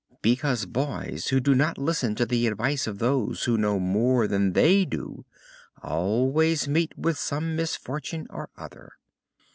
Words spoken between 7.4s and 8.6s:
misfortune or